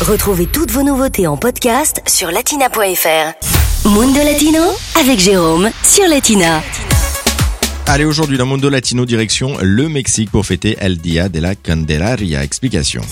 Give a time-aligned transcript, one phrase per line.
[0.00, 3.86] Retrouvez toutes vos nouveautés en podcast sur latina.fr.
[3.86, 4.62] Mundo Latino
[4.98, 6.62] avec Jérôme sur Latina.
[7.86, 12.42] Allez, aujourd'hui dans Mundo Latino, direction le Mexique pour fêter El Dia de la Candelaria.
[12.42, 13.02] Explication.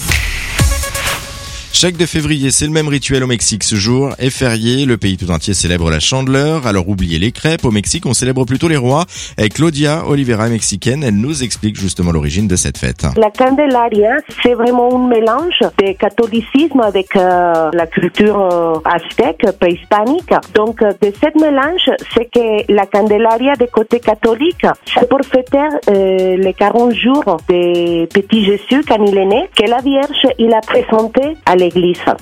[1.80, 3.62] Chaque 2 février, c'est le même rituel au Mexique.
[3.62, 6.66] Ce jour est férié, le pays tout entier célèbre la chandeleur.
[6.66, 9.04] Alors oubliez les crêpes, au Mexique on célèbre plutôt les rois.
[9.40, 13.06] Et Claudia Oliveira, mexicaine, elle nous explique justement l'origine de cette fête.
[13.16, 20.34] La Candelaria, c'est vraiment un mélange de catholicisme avec euh, la culture euh, aztèque, préhispanique.
[20.56, 25.58] Donc euh, de ce mélange, c'est que la Candelaria de côté catholique, c'est pour fêter
[25.90, 30.52] euh, les 40 jours de petit Jésus quand il est né, que la Vierge il
[30.52, 31.67] a présenté à l'église.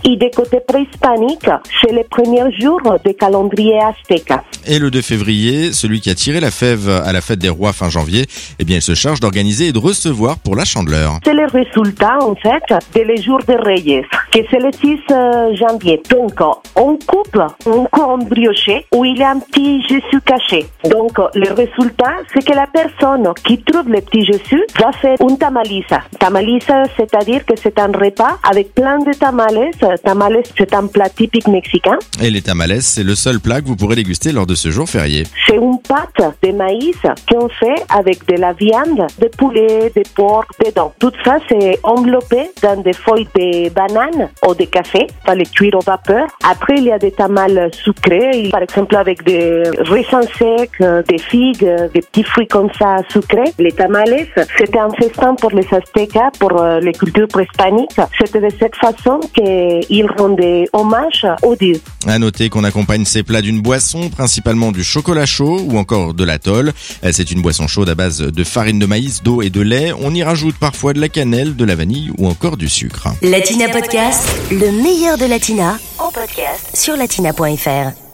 [0.04, 1.48] Et de côté préhispanique,
[1.80, 4.32] c'est les premiers jours du calendrier aztèque.
[4.66, 7.72] Et le 2 février, celui qui a tiré la fève à la fête des rois
[7.72, 8.26] fin janvier,
[8.58, 11.18] eh bien il se charge d'organiser et de recevoir pour la chandeleur.
[11.24, 12.62] C'est le résultat, en fait,
[12.94, 14.02] de les jours de Reyes,
[14.42, 16.02] que c'est le 6 euh, janvier.
[16.10, 16.34] Donc,
[16.74, 20.66] on coupe un corps brioché où il y a un petit Jésus caché.
[20.90, 25.38] Donc, le résultat, c'est que la personne qui trouve le petit Jésus va faire une
[25.38, 26.02] tamalisa.
[26.18, 29.70] Tamalisa, c'est-à-dire que c'est un repas avec plein de tamales.
[30.04, 31.98] Tamales, c'est un plat typique mexicain.
[32.22, 34.88] Et les tamales, c'est le seul plat que vous pourrez déguster lors de ce jour
[34.88, 35.24] férié.
[35.46, 36.96] C'est une pâte de maïs
[37.30, 40.92] qu'on fait avec de la viande, de poulet, de porc, dedans.
[40.98, 45.74] Tout ça, c'est enveloppé dans des feuilles de banane ou de café, pas les cuire
[45.74, 46.26] au vapeur.
[46.48, 51.18] Après, il y a des tamales sucrés, par exemple avec des raisins secs, euh, des
[51.18, 53.52] figues, euh, des petits fruits comme ça sucrés.
[53.58, 58.00] Les tamales, c'était un festin pour les Aztèques, pour euh, les cultures préhispaniques.
[58.18, 61.80] C'était de cette façon qu'ils rendaient hommage aux dieux.
[62.06, 66.24] À noter qu'on accompagne ces plats d'une boisson, principalement du chocolat chaud ou encore de
[66.24, 66.72] l'atoll.
[67.10, 69.92] C'est une boisson chaude à base de farine de maïs, d'eau et de lait.
[70.00, 73.08] On y rajoute parfois de la cannelle, de la vanille ou encore du sucre.
[73.22, 78.05] Latina Podcast, le meilleur de Latina en podcast sur latina.fr.